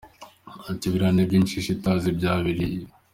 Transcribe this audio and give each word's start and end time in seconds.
Ati 0.71 0.85
“Biriya 0.91 1.11
ni 1.13 1.21
iby’ 1.23 1.33
injiji 1.39 1.69
itazi 1.75 2.05
ibya 2.13 2.31
bibiliya. 2.43 2.93